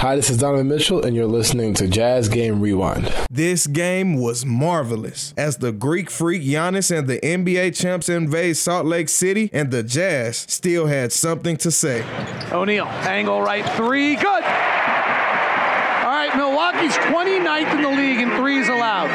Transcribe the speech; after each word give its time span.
Hi, 0.00 0.16
this 0.16 0.30
is 0.30 0.38
Donovan 0.38 0.66
Mitchell, 0.66 1.04
and 1.04 1.14
you're 1.14 1.26
listening 1.26 1.74
to 1.74 1.86
Jazz 1.86 2.30
Game 2.30 2.62
Rewind. 2.62 3.12
This 3.30 3.66
game 3.66 4.16
was 4.16 4.46
marvelous 4.46 5.34
as 5.36 5.58
the 5.58 5.72
Greek 5.72 6.08
freak 6.08 6.40
Giannis 6.40 6.90
and 6.90 7.06
the 7.06 7.18
NBA 7.18 7.78
champs 7.78 8.08
invade 8.08 8.56
Salt 8.56 8.86
Lake 8.86 9.10
City, 9.10 9.50
and 9.52 9.70
the 9.70 9.82
Jazz 9.82 10.38
still 10.48 10.86
had 10.86 11.12
something 11.12 11.58
to 11.58 11.70
say. 11.70 12.02
O'Neale, 12.50 12.86
angle 12.86 13.42
right 13.42 13.68
three, 13.76 14.16
good. 14.16 14.24
All 14.24 14.40
right, 16.16 16.32
Milwaukee's 16.34 16.96
29th 16.96 17.74
in 17.74 17.82
the 17.82 17.90
league 17.90 18.20
in 18.20 18.30
threes 18.38 18.68
allowed. 18.68 19.10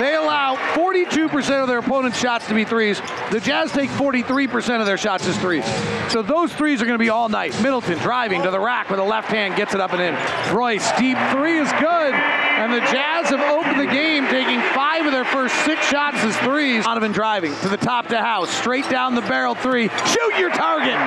They 0.00 0.16
allow 0.16 0.53
42% 0.74 1.62
of 1.62 1.68
their 1.68 1.78
opponent's 1.78 2.20
shots 2.20 2.48
to 2.48 2.54
be 2.54 2.64
threes. 2.64 3.00
The 3.30 3.40
Jazz 3.40 3.70
take 3.70 3.90
43% 3.90 4.80
of 4.80 4.86
their 4.86 4.98
shots 4.98 5.26
as 5.26 5.38
threes. 5.38 5.64
So 6.10 6.20
those 6.20 6.52
threes 6.52 6.82
are 6.82 6.84
going 6.84 6.98
to 6.98 7.02
be 7.02 7.10
all 7.10 7.28
night. 7.28 7.58
Middleton 7.62 7.96
driving 7.98 8.42
to 8.42 8.50
the 8.50 8.58
rack 8.58 8.90
with 8.90 8.98
a 8.98 9.04
left 9.04 9.28
hand, 9.28 9.56
gets 9.56 9.74
it 9.74 9.80
up 9.80 9.92
and 9.92 10.02
in. 10.02 10.54
Royce, 10.54 10.90
deep 10.98 11.16
three 11.30 11.58
is 11.58 11.70
good. 11.74 12.12
And 12.12 12.72
the 12.72 12.80
Jazz 12.80 13.30
have 13.30 13.40
opened 13.40 13.80
the 13.80 13.92
game, 13.92 14.26
taking 14.26 14.60
five 14.74 15.06
of 15.06 15.12
their 15.12 15.24
first 15.24 15.54
six 15.64 15.86
shots 15.88 16.18
as 16.18 16.36
threes. 16.38 16.84
Donovan 16.84 17.12
driving 17.12 17.54
to 17.56 17.68
the 17.68 17.76
top 17.76 18.08
to 18.08 18.18
house, 18.18 18.50
straight 18.50 18.88
down 18.90 19.14
the 19.14 19.22
barrel 19.22 19.54
three. 19.54 19.88
Shoot 19.88 20.38
your 20.38 20.50
target. 20.50 20.98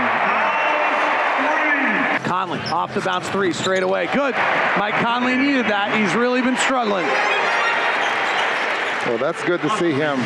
Conley 2.23 2.59
off 2.59 2.93
the 2.93 3.02
bounce 3.02 3.27
three 3.29 3.54
straight 3.54 3.84
away. 3.84 4.07
Good. 4.07 4.35
Mike 4.77 4.95
Conley 4.95 5.38
needed 5.38 5.68
that. 5.68 5.98
He's 5.98 6.13
really 6.13 6.41
been 6.41 6.57
struggling. 6.57 7.07
Well, 9.07 9.17
that's 9.17 9.41
good 9.45 9.61
to 9.61 9.70
see 9.77 9.91
him 9.91 10.17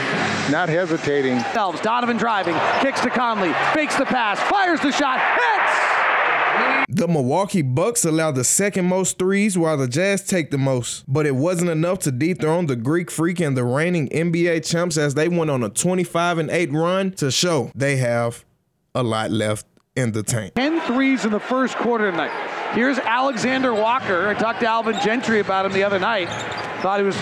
not 0.52 0.68
hesitating. 0.68 1.40
Selves, 1.54 1.80
Donovan 1.82 2.18
driving, 2.18 2.56
kicks 2.82 3.00
to 3.02 3.12
Conley, 3.12 3.54
fakes 3.74 3.96
the 3.96 4.06
pass, 4.06 4.40
fires 4.50 4.82
the 4.82 4.92
shot, 4.92 5.20
hits! 5.20 5.92
The 6.90 7.08
Milwaukee 7.08 7.62
Bucks 7.62 8.04
allow 8.06 8.32
the 8.32 8.44
second 8.44 8.86
most 8.86 9.20
threes 9.20 9.56
while 9.58 9.78
the 9.78 9.88
Jazz 9.88 10.24
take 10.26 10.52
the 10.52 10.58
most, 10.58 11.06
but 11.08 11.26
it 11.26 11.36
wasn't 11.36 11.70
enough 11.70 12.00
to 12.00 12.12
dethrone 12.12 12.66
the 12.66 12.76
Greek 12.76 13.12
Freak 13.12 13.40
and 13.40 13.56
the 13.56 13.64
reigning 13.64 14.10
NBA 14.10 14.68
champs 14.70 14.98
as 14.98 15.14
they 15.14 15.30
went 15.30 15.52
on 15.52 15.64
a 15.64 15.70
25 15.70 16.40
and 16.40 16.50
8 16.50 16.74
run 16.74 17.12
to 17.14 17.32
show 17.32 17.72
they 17.76 17.98
have 17.98 18.44
a 18.94 19.04
lot 19.04 19.32
left 19.32 19.68
in 19.96 20.12
the 20.12 20.24
tank. 20.24 20.56
10 20.56 20.82
threes 20.82 21.24
in 21.24 21.32
the 21.32 21.40
first 21.40 21.76
quarter 21.78 22.10
tonight. 22.10 22.32
Here's 22.74 22.98
Alexander 23.00 23.74
Walker. 23.74 24.28
I 24.28 24.34
talked 24.34 24.62
to 24.62 24.68
Alvin 24.68 25.00
Gentry 25.02 25.40
about 25.40 25.66
him 25.66 25.74
the 25.74 25.84
other 25.84 26.00
night. 26.00 26.28
Thought 26.82 27.00
he 27.00 27.06
was 27.06 27.16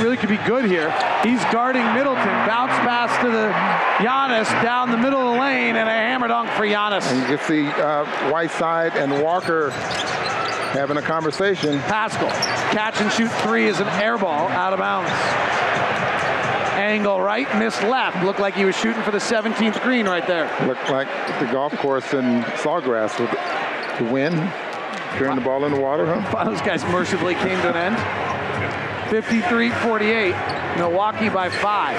really 0.00 0.16
could 0.16 0.28
be 0.28 0.36
good 0.46 0.64
here. 0.64 0.88
He's 1.24 1.42
guarding 1.52 1.82
Middleton. 1.94 2.24
Bounce 2.46 2.70
pass 2.86 3.10
to 3.24 3.28
the 3.28 3.50
Giannis 3.98 4.48
down 4.62 4.92
the 4.92 4.96
middle 4.96 5.18
of 5.20 5.34
the 5.34 5.40
lane 5.40 5.74
and 5.74 5.88
a 5.88 5.92
hammer 5.92 6.28
dunk 6.28 6.48
for 6.50 6.62
Giannis. 6.62 7.10
And 7.10 7.20
you 7.20 7.36
can 7.36 7.44
see 7.44 7.66
uh, 7.66 8.04
Whiteside 8.30 8.96
and 8.96 9.20
Walker 9.20 9.70
having 10.70 10.96
a 10.96 11.02
conversation. 11.02 11.80
Paschall, 11.80 12.30
catch 12.70 13.00
and 13.00 13.10
shoot 13.10 13.32
three 13.42 13.66
is 13.66 13.80
an 13.80 13.88
air 14.00 14.16
ball 14.16 14.46
out 14.48 14.72
of 14.72 14.78
bounds. 14.78 15.10
Angle 16.78 17.20
right, 17.20 17.52
missed 17.58 17.82
left. 17.82 18.24
Looked 18.24 18.38
like 18.38 18.54
he 18.54 18.64
was 18.64 18.76
shooting 18.76 19.02
for 19.02 19.10
the 19.10 19.18
17th 19.18 19.82
green 19.82 20.06
right 20.06 20.26
there. 20.28 20.44
Looked 20.68 20.88
like 20.88 21.08
the 21.40 21.46
golf 21.46 21.76
course 21.78 22.14
in 22.14 22.42
Sawgrass 22.62 23.18
with 23.18 23.30
the 23.98 24.12
wind, 24.12 24.36
carrying 25.18 25.34
the 25.34 25.42
ball 25.42 25.64
in 25.64 25.72
the 25.72 25.80
water, 25.80 26.06
huh? 26.06 26.44
Those 26.48 26.60
guys 26.60 26.84
mercifully 26.84 27.34
came 27.34 27.60
to 27.62 27.70
an 27.70 27.94
end. 27.94 28.29
53-48, 29.10 30.76
Milwaukee 30.76 31.28
by 31.28 31.50
five. 31.50 31.96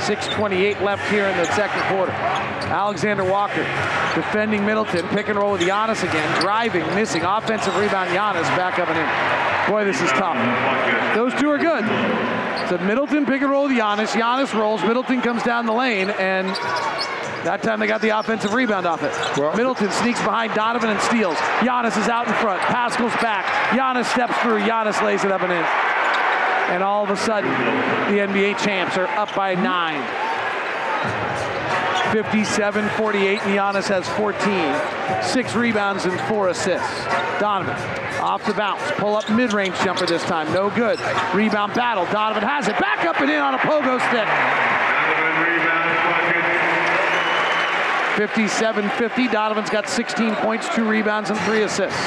6.28 0.00 0.80
left 0.80 1.06
here 1.10 1.26
in 1.26 1.36
the 1.36 1.44
second 1.52 1.80
quarter. 1.82 2.10
Alexander 2.10 3.22
Walker 3.22 3.62
defending 4.14 4.64
Middleton, 4.64 5.06
pick 5.08 5.28
and 5.28 5.38
roll 5.38 5.52
with 5.52 5.60
Giannis 5.60 6.02
again, 6.02 6.40
driving, 6.40 6.86
missing, 6.94 7.22
offensive 7.22 7.76
rebound, 7.76 8.08
Giannis 8.10 8.48
back 8.56 8.78
up 8.78 8.88
and 8.88 8.98
in. 8.98 9.70
Boy, 9.72 9.84
this 9.84 10.00
is 10.00 10.10
tough. 10.12 10.34
Those 11.14 11.34
two 11.38 11.50
are 11.50 11.58
good. 11.58 11.84
So 12.70 12.78
Middleton 12.78 13.26
pick 13.26 13.42
and 13.42 13.50
roll 13.50 13.68
with 13.68 13.76
Giannis, 13.76 14.08
Giannis 14.08 14.58
rolls, 14.58 14.82
Middleton 14.82 15.20
comes 15.20 15.42
down 15.42 15.66
the 15.66 15.72
lane, 15.72 16.08
and 16.10 16.48
that 17.44 17.62
time 17.62 17.78
they 17.78 17.86
got 17.86 18.00
the 18.00 18.18
offensive 18.18 18.54
rebound 18.54 18.86
off 18.86 19.02
it. 19.02 19.12
Well, 19.38 19.54
Middleton 19.54 19.90
sneaks 19.90 20.20
behind 20.20 20.54
Donovan 20.54 20.88
and 20.88 21.00
steals. 21.02 21.36
Giannis 21.60 21.98
is 22.00 22.08
out 22.08 22.26
in 22.26 22.32
front. 22.34 22.62
Paschall's 22.62 23.14
back. 23.20 23.44
Giannis 23.76 24.06
steps 24.06 24.34
through. 24.38 24.60
Giannis 24.60 25.00
lays 25.02 25.24
it 25.24 25.30
up 25.30 25.42
and 25.42 25.52
in 25.52 25.91
and 26.68 26.82
all 26.82 27.02
of 27.02 27.10
a 27.10 27.16
sudden 27.16 27.50
the 28.12 28.18
NBA 28.18 28.58
champs 28.58 28.96
are 28.96 29.06
up 29.06 29.34
by 29.34 29.54
nine. 29.54 30.02
57-48, 32.12 33.38
Giannis 33.38 33.88
has 33.88 34.06
14. 34.10 35.22
Six 35.22 35.54
rebounds 35.54 36.04
and 36.04 36.20
four 36.22 36.48
assists. 36.48 37.04
Donovan 37.40 37.74
off 38.20 38.44
the 38.44 38.52
bounce, 38.52 38.82
pull 38.98 39.16
up 39.16 39.28
mid-range 39.30 39.74
jumper 39.80 40.06
this 40.06 40.22
time, 40.24 40.52
no 40.52 40.70
good. 40.70 41.00
Rebound 41.34 41.74
battle, 41.74 42.04
Donovan 42.12 42.42
has 42.42 42.68
it, 42.68 42.78
back 42.78 43.04
up 43.04 43.20
and 43.20 43.30
in 43.30 43.38
on 43.38 43.54
a 43.54 43.58
pogo 43.58 43.98
stick. 44.10 44.28
57-50, 48.16 49.32
Donovan's 49.32 49.70
got 49.70 49.88
16 49.88 50.36
points, 50.36 50.68
two 50.74 50.84
rebounds 50.88 51.30
and 51.30 51.38
three 51.40 51.62
assists. 51.62 51.98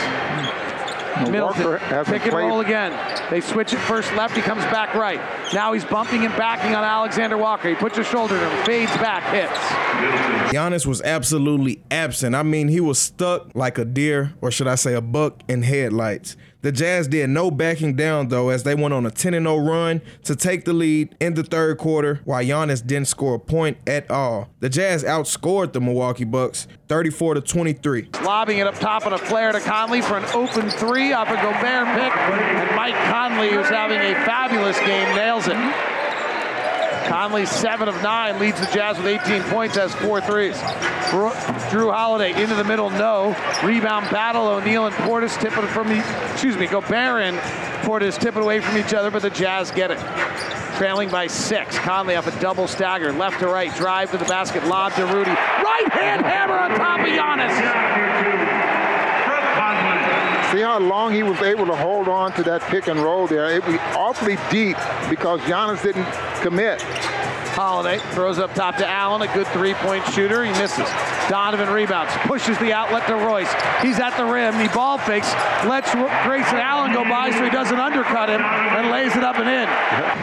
Middleton, 1.30 1.80
pick 2.06 2.26
and 2.26 2.34
roll 2.34 2.60
again. 2.62 2.92
They 3.30 3.42
switch 3.42 3.74
it 3.74 3.80
first 3.80 4.14
left, 4.16 4.36
he 4.36 4.42
comes 4.42 4.64
back 4.66 4.94
right. 4.96 5.20
Now 5.54 5.74
he's 5.74 5.86
bumping 5.86 6.26
and 6.26 6.36
backing 6.36 6.76
on 6.76 6.84
Alexander 6.84 7.38
Walker. 7.38 7.70
He 7.70 7.76
puts 7.76 7.98
a 7.98 8.04
shoulder 8.04 8.40
to 8.40 8.50
him, 8.50 8.66
fades 8.66 8.92
back, 8.98 9.24
hits. 9.34 9.95
Giannis 10.52 10.86
was 10.86 11.02
absolutely 11.02 11.84
absent. 11.92 12.36
I 12.36 12.44
mean, 12.44 12.68
he 12.68 12.80
was 12.80 13.00
stuck 13.00 13.54
like 13.56 13.78
a 13.78 13.86
deer, 13.86 14.34
or 14.42 14.52
should 14.52 14.68
I 14.68 14.76
say 14.76 14.94
a 14.94 15.02
buck 15.02 15.42
in 15.48 15.64
headlights. 15.64 16.38
The 16.66 16.72
Jazz 16.72 17.08
did 17.08 17.30
no 17.30 17.52
backing 17.52 17.96
down 17.96 18.30
though 18.30 18.50
as 18.50 18.64
they 18.64 18.74
went 18.74 18.92
on 18.92 19.06
a 19.06 19.12
10 19.12 19.34
0 19.34 19.58
run 19.58 20.02
to 20.24 20.36
take 20.36 20.66
the 20.66 20.74
lead 20.74 21.16
in 21.20 21.36
the 21.36 21.44
third 21.44 21.78
quarter 21.78 22.22
while 22.26 22.44
Giannis 22.44 22.84
didn't 22.84 23.08
score 23.08 23.36
a 23.36 23.40
point 23.40 23.78
at 23.86 24.10
all. 24.10 24.50
The 24.62 24.70
Jazz 24.70 25.04
outscored 25.04 25.74
the 25.74 25.82
Milwaukee 25.82 26.24
Bucks 26.24 26.68
34 26.88 27.36
23. 27.42 28.10
Lobbing 28.24 28.58
it 28.58 28.66
up 28.66 28.80
top 28.80 29.06
on 29.06 29.14
a 29.14 29.18
flare 29.20 29.52
to 29.52 29.60
Conley 29.60 30.02
for 30.02 30.18
an 30.18 30.26
open 30.34 30.72
three 30.72 31.14
off 31.14 31.30
a 31.30 31.36
Gobert 31.36 31.86
pick. 32.00 32.18
And 32.18 32.76
Mike 32.76 32.96
Conley, 33.12 33.52
who's 33.52 33.70
having 33.70 34.00
a 34.00 34.16
fabulous 34.26 34.80
game, 34.80 35.16
nails 35.16 35.48
it. 35.48 35.95
Conley, 37.06 37.46
seven 37.46 37.88
of 37.88 38.02
nine, 38.02 38.40
leads 38.40 38.60
the 38.60 38.66
Jazz 38.68 38.98
with 38.98 39.08
18 39.08 39.44
points, 39.44 39.76
has 39.76 39.94
four 39.96 40.22
threes. 40.22 40.56
Jrue 41.10 41.94
Holiday 41.94 42.42
into 42.42 42.56
the 42.56 42.64
middle, 42.64 42.90
no. 42.90 43.36
Rebound 43.64 44.10
battle, 44.10 44.48
O'Neale 44.48 44.88
and 44.88 44.96
Portis 44.96 45.40
tip 45.40 45.58
it 45.58 45.68
from 45.68 45.88
the, 45.88 46.00
excuse 46.32 46.58
me, 46.58 46.68
Gobert 46.68 47.22
and 47.22 47.38
Portis 47.86 48.20
tip 48.20 48.36
it 48.36 48.42
away 48.42 48.60
from 48.60 48.78
each 48.78 48.94
other, 48.94 49.12
but 49.12 49.22
the 49.22 49.30
Jazz 49.30 49.72
get 49.72 49.92
it. 49.92 50.00
Trailing 50.78 51.10
by 51.10 51.28
six. 51.28 51.78
Conley 51.80 52.16
off 52.16 52.28
a 52.28 52.40
double 52.42 52.68
stagger, 52.68 53.14
left 53.14 53.40
to 53.40 53.48
right, 53.48 53.74
drive 53.76 54.12
to 54.12 54.18
the 54.18 54.26
basket, 54.26 54.66
lob 54.66 54.94
to 54.94 55.06
Rudy. 55.06 55.32
Right 55.32 55.90
hand 55.92 56.26
hammer 56.26 56.58
on 56.58 56.72
top 56.72 57.00
of 57.00 57.06
Giannis. 57.06 58.55
See 60.56 60.62
how 60.62 60.80
long 60.80 61.12
he 61.12 61.22
was 61.22 61.42
able 61.42 61.66
to 61.66 61.76
hold 61.76 62.08
on 62.08 62.32
to 62.36 62.44
that 62.44 62.62
pick 62.62 62.88
and 62.88 62.98
roll 63.02 63.28
there. 63.28 63.52
It 63.52 63.68
was 63.68 63.76
awfully 63.92 64.38
deep 64.50 64.78
because 65.10 65.42
Giannis 65.42 65.84
didn't 65.84 66.08
commit. 66.40 66.82
Holiday 67.60 68.00
throws 68.16 68.40
up 68.40 68.54
top 68.54 68.78
to 68.78 68.88
Allen, 68.88 69.22
a 69.22 69.28
good 69.34 69.48
three-point 69.48 70.06
shooter. 70.14 70.46
He 70.46 70.52
misses. 70.52 70.88
Donovan 71.28 71.68
rebounds, 71.68 72.14
pushes 72.24 72.58
the 72.60 72.72
outlet 72.72 73.06
to 73.08 73.16
Royce. 73.16 73.52
He's 73.82 74.00
at 74.00 74.16
the 74.16 74.24
rim. 74.24 74.56
He 74.56 74.70
ball 74.70 74.98
fakes, 74.98 75.28
lets 75.68 75.92
Grayson 76.24 76.56
Allen 76.56 76.94
go 76.94 77.04
by 77.04 77.32
so 77.32 77.44
he 77.44 77.50
doesn't 77.50 77.78
undercut 77.78 78.30
him, 78.30 78.40
and 78.40 78.92
lays 78.92 79.14
it 79.18 79.26
up 79.26 79.36
and 79.36 79.50
in. 79.50 79.68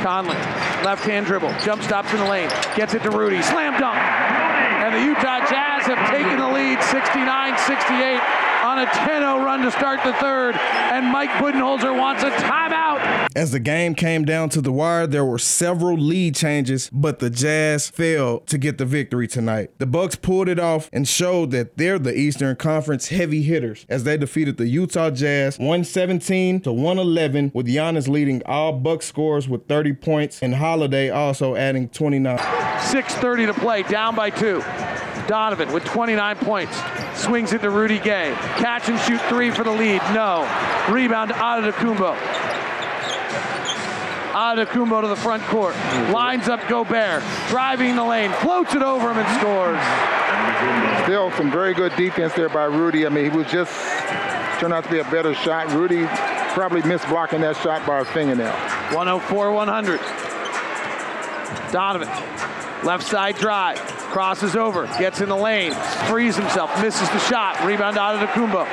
Conley, 0.03 0.37
left-hand 0.81 1.27
dribble, 1.27 1.53
jump 1.61 1.83
stops 1.83 2.11
in 2.11 2.21
the 2.21 2.25
lane, 2.25 2.49
gets 2.75 2.95
it 2.95 3.03
to 3.03 3.11
Rudy, 3.11 3.43
slam 3.43 3.79
dunk. 3.79 3.99
And 3.99 4.95
the 4.95 5.05
Utah 5.05 5.45
Jazz 5.45 5.85
have 5.93 6.09
taken 6.09 6.39
the 6.39 6.49
lead 6.49 6.79
69-68 6.79 8.42
on 8.63 8.79
a 8.79 8.87
10-0 8.87 9.45
run 9.45 9.63
to 9.63 9.71
start 9.71 10.01
the 10.05 10.13
third, 10.15 10.55
and 10.57 11.07
Mike 11.07 11.31
Budenholzer 11.31 11.97
wants 11.97 12.23
a 12.23 12.31
timeout. 12.31 13.29
As 13.35 13.51
the 13.51 13.61
game 13.61 13.95
came 13.95 14.25
down 14.25 14.51
to 14.51 14.61
the 14.61 14.73
wire, 14.73 15.07
there 15.07 15.25
were 15.25 15.39
several 15.39 15.97
lead 15.97 16.35
changes, 16.35 16.89
but 16.93 17.19
the 17.19 17.31
Jazz 17.31 17.91
failed 17.91 18.47
to 18.47 18.59
get 18.59 18.79
the 18.79 18.85
victory 18.85 19.27
tonight. 19.27 19.71
The 19.79 19.87
Bucks 19.87 20.17
pulled 20.17 20.49
it 20.49 20.61
off 20.61 20.89
and 20.93 21.09
showed 21.09 21.51
that 21.51 21.77
they're 21.77 21.99
the 21.99 22.17
Eastern 22.17 22.57
Conference 22.57 23.09
heavy 23.09 23.43
hitters 23.43 23.87
as 23.89 24.05
they 24.05 24.17
defeated 24.17 24.59
the 24.59 24.69
Utah 24.69 25.11
Jazz 25.11 25.59
117 25.59 26.61
to 26.61 26.73
111 26.73 27.51
with 27.55 27.67
Giannis 27.67 28.09
leading 28.09 28.43
all 28.45 28.73
Bucks 28.73 29.07
scores 29.07 29.49
with 29.49 29.67
30 29.67 29.95
points 29.95 30.43
and 30.43 30.55
Holiday 30.55 31.11
also 31.11 31.57
adding 31.57 31.89
29. 31.89 32.39
6:30 32.39 33.47
to 33.47 33.55
play, 33.55 33.83
down 33.83 34.15
by 34.15 34.31
2. 34.31 34.63
Donovan 35.27 35.73
with 35.73 35.85
29 35.85 36.37
points. 36.37 36.77
Swings 37.15 37.53
it 37.53 37.61
to 37.63 37.71
Rudy 37.71 37.99
Gay. 37.99 38.35
Catch 38.57 38.89
and 38.89 38.99
shoot 39.01 39.21
three 39.23 39.51
for 39.51 39.65
the 39.65 39.71
lead. 39.71 40.01
No. 40.13 40.43
Rebound 40.91 41.33
out 41.33 41.61
to 41.61 41.73
Antetokounmpo. 41.73 42.17
Antetokounmpo 44.33 45.03
to 45.03 45.09
the 45.09 45.17
front 45.17 45.43
court. 45.45 45.75
Lines 46.11 46.49
up 46.49 46.67
Gobert. 46.69 47.23
Driving 47.49 47.97
the 47.97 48.05
lane. 48.05 48.33
Floats 48.33 48.75
it 48.75 48.83
over 48.83 49.11
him 49.11 49.19
and 49.19 49.41
scores. 49.41 49.81
Still 51.05 51.31
some 51.33 51.51
very 51.51 51.75
good 51.75 51.95
defense 51.97 52.33
there 52.35 52.49
by 52.49 52.65
Rudy. 52.65 53.07
I 53.07 53.09
mean, 53.09 53.31
he 53.31 53.37
was 53.37 53.51
just 53.51 53.73
turned 54.59 54.73
out 54.73 54.85
to 54.85 54.91
be 54.91 54.99
a 54.99 55.05
better 55.05 55.35
shot. 55.35 55.71
Rudy 55.73 56.07
probably 56.55 56.83
missed 56.83 57.09
blocking 57.09 57.41
that 57.41 57.57
shot 57.57 57.87
by 57.87 58.01
a 58.01 58.05
fingernail. 58.05 58.53
104 58.95 59.53
100. 59.53 60.22
Donovan, 61.73 62.09
left 62.85 63.03
side 63.03 63.37
drive, 63.37 63.79
crosses 64.13 64.55
over, 64.55 64.87
gets 64.99 65.23
in 65.23 65.29
the 65.31 65.37
lane, 65.37 65.73
frees 66.07 66.37
himself, 66.37 66.71
misses 66.83 67.09
the 67.09 67.19
shot, 67.19 67.65
rebound 67.65 67.97
Antetokounmpo. 67.97 68.69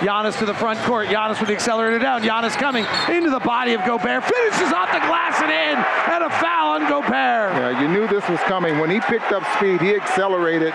Giannis 0.00 0.38
to 0.38 0.46
the 0.46 0.54
front 0.54 0.78
court. 0.80 1.08
Giannis 1.08 1.38
with 1.40 1.48
the 1.48 1.54
accelerator 1.54 1.98
down. 1.98 2.22
Giannis 2.22 2.56
coming 2.56 2.86
into 3.14 3.28
the 3.28 3.40
body 3.40 3.74
of 3.74 3.84
Gobert. 3.84 4.24
Finishes 4.24 4.72
off 4.72 4.90
the 4.92 4.98
glass 5.00 5.42
and 5.42 5.50
in. 5.52 5.76
And 6.14 6.24
a 6.24 6.30
foul 6.30 6.70
on 6.70 6.88
Gobert. 6.88 7.12
Yeah, 7.12 7.82
you 7.82 7.88
knew 7.88 8.08
this 8.08 8.26
was 8.26 8.40
coming. 8.40 8.78
When 8.78 8.88
he 8.88 8.98
picked 9.00 9.30
up 9.30 9.42
speed, 9.58 9.82
he 9.82 9.94
accelerated 9.94 10.72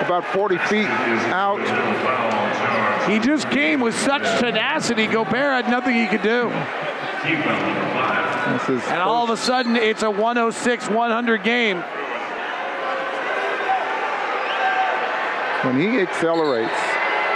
about 0.00 0.24
40 0.32 0.56
feet 0.58 0.86
out. 1.28 1.60
He 3.10 3.18
just 3.18 3.50
came 3.50 3.80
with 3.80 3.94
such 3.98 4.22
tenacity. 4.40 5.06
Gobert 5.08 5.64
had 5.64 5.70
nothing 5.70 5.94
he 5.94 6.06
could 6.06 6.22
do. 6.22 6.48
And 8.44 9.00
all 9.00 9.24
of 9.24 9.30
a 9.30 9.36
sudden, 9.36 9.76
it's 9.76 10.02
a 10.02 10.10
106 10.10 10.88
100 10.88 11.42
game. 11.44 11.82
When 15.62 15.78
he 15.78 16.00
accelerates, 16.00 16.72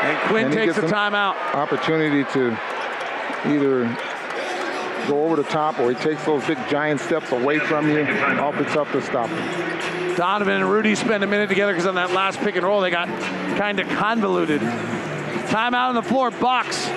and 0.02 0.18
Quin 0.28 0.52
Snyder 0.52 0.72
takes 0.72 0.78
a 0.78 0.92
timeout. 0.92 1.36
Opportunity 1.54 2.24
to 2.32 2.58
either 3.46 3.84
go 5.06 5.24
over 5.24 5.36
the 5.36 5.44
top 5.44 5.78
or 5.78 5.90
he 5.90 5.96
takes 5.96 6.24
those 6.24 6.44
big 6.44 6.58
giant 6.68 7.00
steps 7.00 7.30
away 7.30 7.60
from 7.60 7.88
you. 7.88 8.02
Awfully 8.02 8.66
tough 8.66 8.90
to 8.92 9.02
stop 9.02 9.28
him. 9.28 10.16
Donovan 10.16 10.62
and 10.62 10.70
Rudy 10.70 10.96
spend 10.96 11.22
a 11.22 11.26
minute 11.26 11.48
together 11.48 11.72
because 11.72 11.86
on 11.86 11.94
that 11.94 12.10
last 12.10 12.40
pick 12.40 12.56
and 12.56 12.64
roll 12.64 12.80
they 12.80 12.90
got 12.90 13.06
kind 13.56 13.78
of 13.78 13.88
convoluted. 13.90 14.60
Timeout 14.60 15.90
on 15.90 15.94
the 15.94 16.02
floor, 16.02 16.32
Bucks 16.32 16.88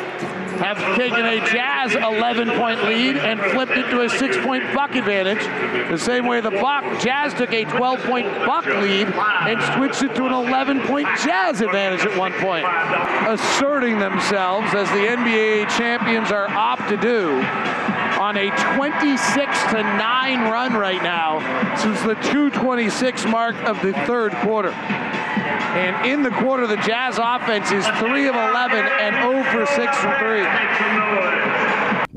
have 0.60 0.78
taken 0.96 1.26
a 1.26 1.40
Jazz 1.48 1.96
11 1.96 2.50
point 2.52 2.84
lead 2.86 3.18
and 3.18 3.40
flipped 3.52 3.72
it 3.72 3.90
to 3.90 4.02
a 4.02 4.10
six 4.10 4.38
point 4.38 4.64
Buck 4.74 4.96
advantage. 4.96 5.44
The 5.90 5.98
same 5.98 6.26
way 6.26 6.42
the 6.42 6.52
Buck, 6.52 6.84
Jazz 7.02 7.34
took 7.34 7.52
a 7.52 7.66
12 7.66 8.00
point 8.04 8.28
Buck 8.46 8.66
lead 8.66 9.08
and 9.08 9.62
switched 9.76 10.04
it 10.04 10.16
to 10.16 10.26
an 10.26 10.34
11 10.34 10.82
point 10.82 11.08
Jazz 11.24 11.62
advantage 11.62 12.06
at 12.06 12.18
one 12.18 12.34
point. 12.34 12.66
Asserting 13.28 14.00
themselves 14.00 14.74
as 14.74 14.90
the 14.90 15.06
NBA 15.08 15.78
champions 15.78 16.32
are 16.32 16.50
opt 16.50 16.90
to 16.90 16.98
do 16.98 17.40
on 18.20 18.36
a 18.36 18.50
26 18.76 19.64
to 19.72 19.82
9 19.82 20.42
run 20.52 20.74
right 20.74 21.02
now 21.02 21.40
since 21.78 22.02
the 22.02 22.16
226 22.16 23.26
mark 23.26 23.56
of 23.64 23.82
the 23.82 23.94
third 24.06 24.34
quarter. 24.44 24.72
And 24.72 26.06
in 26.06 26.24
the 26.24 26.32
quarter, 26.32 26.68
the 26.68 26.78
Jazz 26.78 27.18
offense 27.18 27.72
is 27.72 27.86
3 28.00 28.28
of 28.28 28.36
11 28.36 28.78
and 28.78 29.16
0 29.16 29.44
for 29.54 29.66
6 29.66 29.98
from 29.98 30.20
3 30.20 31.49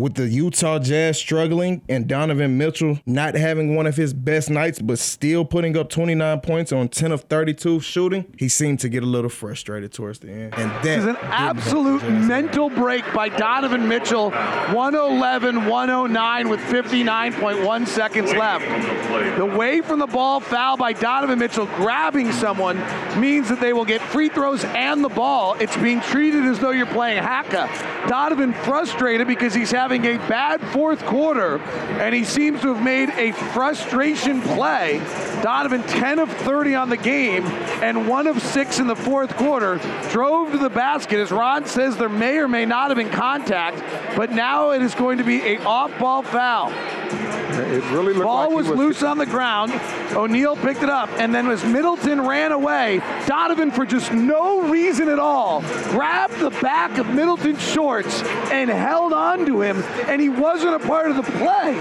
with 0.03 0.15
the 0.15 0.29
Utah 0.29 0.81
Jazz 0.81 1.17
struggling 1.17 1.81
and 1.89 2.09
Donovan 2.09 2.59
Mitchell 2.59 2.99
not 3.07 3.37
having 3.37 3.77
one 3.77 3.87
of 3.87 3.97
his 3.97 4.13
best 4.13 4.51
nights, 4.51 4.81
but 4.81 4.99
still 4.99 5.45
putting 5.45 5.77
up 5.77 5.91
29 5.91 6.41
points 6.41 6.73
on 6.73 6.89
10 6.89 7.13
of 7.13 7.21
32 7.23 7.79
shooting, 7.79 8.25
he 8.37 8.49
seemed 8.49 8.81
to 8.81 8.89
get 8.89 9.05
a 9.05 9.07
little 9.07 9.31
frustrated 9.31 9.93
towards 9.93 10.19
the 10.19 10.29
end. 10.29 10.55
And 10.57 10.73
that 10.73 10.87
is 10.87 11.07
an 11.07 11.17
absolute 11.21 12.03
mental 12.03 12.69
break 12.69 13.05
by 13.15 13.29
Donovan 13.29 13.87
Mitchell. 13.87 14.31
111, 14.31 15.67
109 15.67 16.49
with 16.49 16.61
59.1 16.63 17.87
seconds 17.87 18.33
left. 18.33 19.39
The 19.39 19.47
way 19.47 19.83
from 19.83 20.01
the 20.01 20.09
ball 20.09 20.41
foul 20.41 20.77
by 20.77 20.95
Donovan 20.95 21.39
Mitchell 21.39 21.67
grabbing 21.77 22.33
someone 22.33 22.77
means 23.21 23.49
that 23.49 23.61
they 23.61 23.73
will 23.73 23.85
get 23.85 24.01
free 24.01 24.29
throws 24.29 24.65
and 24.65 25.05
the 25.05 25.09
ball. 25.09 25.55
It's 25.61 25.77
being 25.77 26.01
treated 26.01 26.43
as 26.43 26.59
though 26.59 26.71
you're 26.71 26.87
playing 26.87 27.23
haka. 27.23 27.71
Donovan 28.09 28.53
frustrated 28.53 29.29
because 29.29 29.55
he's 29.55 29.71
having 29.71 29.92
having 29.93 30.17
a 30.17 30.29
bad 30.29 30.59
fourth 30.73 31.05
quarter, 31.05 31.59
and 31.59 32.15
he 32.15 32.25
seems 32.25 32.63
to 32.63 32.73
have 32.75 32.83
made 32.83 33.11
a 33.11 33.31
frustration 33.53 34.41
play. 34.41 34.99
Donovan, 35.43 35.83
10 35.83 36.19
of 36.19 36.31
30 36.31 36.75
on 36.75 36.89
the 36.89 36.97
game, 36.97 37.45
and 37.83 38.09
one 38.09 38.27
of 38.27 38.41
six 38.41 38.79
in 38.79 38.87
the 38.87 38.97
fourth 38.97 39.37
quarter, 39.37 39.77
drove 40.09 40.51
to 40.53 40.57
the 40.57 40.71
basket. 40.71 41.19
As 41.19 41.31
Ron 41.31 41.67
says, 41.67 41.99
there 41.99 42.09
may 42.09 42.39
or 42.39 42.49
may 42.49 42.65
not 42.65 42.89
have 42.89 42.97
been 42.97 43.11
contact, 43.11 43.83
but 44.17 44.31
now 44.31 44.71
it 44.71 44.81
is 44.81 44.95
going 44.95 45.19
to 45.19 45.25
be 45.25 45.43
a 45.43 45.63
off-ball 45.63 46.23
foul. 46.23 46.73
It 47.13 47.83
really 47.93 48.13
looked 48.13 48.25
Ball 48.25 48.47
like 48.47 48.57
was, 48.57 48.69
was 48.69 48.79
loose 48.79 49.03
on 49.03 49.19
the 49.19 49.27
ground. 49.27 49.73
O'Neale 50.13 50.57
picked 50.57 50.83
it 50.83 50.91
up, 50.91 51.09
and 51.19 51.35
then 51.35 51.49
as 51.49 51.65
Middleton 51.65 52.27
ran 52.27 52.53
away, 52.53 53.01
Donovan, 53.27 53.71
for 53.71 53.87
just 53.87 54.13
no 54.13 54.69
reason 54.69 55.09
at 55.09 55.19
all, 55.19 55.61
grabbed 55.91 56.39
the 56.39 56.51
back 56.51 56.99
of 56.99 57.09
Middleton's 57.09 57.63
shorts 57.63 58.23
and 58.51 58.71
held 58.71 59.13
on 59.13 59.47
to 59.47 59.63
him, 59.63 59.83
and 60.07 60.21
he 60.21 60.29
wasn't 60.29 60.75
a 60.75 60.87
part 60.87 61.11
of 61.11 61.17
the 61.17 61.23
play. 61.23 61.75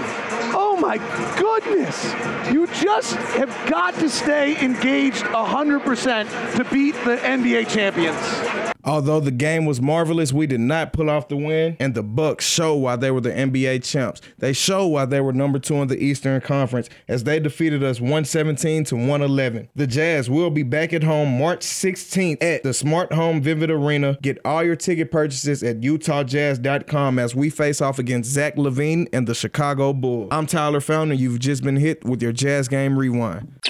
Oh 0.54 0.78
my 0.80 0.98
goodness! 1.38 2.04
You 2.52 2.66
just 2.66 3.14
have 3.14 3.70
got 3.70 3.94
to 3.94 4.08
stay 4.08 4.62
engaged 4.62 5.24
100% 5.24 6.56
to 6.56 6.64
beat 6.64 6.94
the 7.04 7.16
NBA 7.16 7.68
champions. 7.68 8.71
Although 8.84 9.20
the 9.20 9.30
game 9.30 9.64
was 9.64 9.80
marvelous, 9.80 10.32
we 10.32 10.46
did 10.46 10.60
not 10.60 10.92
pull 10.92 11.08
off 11.08 11.28
the 11.28 11.36
win, 11.36 11.76
and 11.78 11.94
the 11.94 12.02
Bucks 12.02 12.44
show 12.44 12.74
why 12.74 12.96
they 12.96 13.10
were 13.10 13.20
the 13.20 13.30
NBA 13.30 13.84
champs. 13.84 14.20
They 14.38 14.52
show 14.52 14.86
why 14.86 15.04
they 15.04 15.20
were 15.20 15.32
number 15.32 15.58
two 15.58 15.76
in 15.76 15.88
the 15.88 16.02
Eastern 16.02 16.40
Conference 16.40 16.88
as 17.06 17.24
they 17.24 17.38
defeated 17.38 17.84
us 17.84 18.00
117 18.00 18.84
to 18.84 18.96
111. 18.96 19.68
The 19.76 19.86
Jazz 19.86 20.28
will 20.28 20.50
be 20.50 20.62
back 20.62 20.92
at 20.92 21.04
home 21.04 21.38
March 21.38 21.60
16th 21.60 22.42
at 22.42 22.62
the 22.62 22.74
Smart 22.74 23.12
Home 23.12 23.40
Vivint 23.42 23.70
Arena. 23.70 24.18
Get 24.20 24.38
all 24.44 24.64
your 24.64 24.76
ticket 24.76 25.10
purchases 25.10 25.62
at 25.62 25.80
UtahJazz.com 25.80 27.18
as 27.18 27.34
we 27.34 27.50
face 27.50 27.80
off 27.80 27.98
against 27.98 28.30
Zach 28.30 28.56
LaVine 28.56 29.08
and 29.12 29.26
the 29.26 29.34
Chicago 29.34 29.92
Bulls. 29.92 30.28
I'm 30.32 30.46
Tyler 30.46 30.80
Fountain. 30.80 31.18
You've 31.18 31.38
just 31.38 31.62
been 31.62 31.76
hit 31.76 32.04
with 32.04 32.22
your 32.22 32.32
Jazz 32.32 32.68
Game 32.68 32.98
Rewind. 32.98 33.60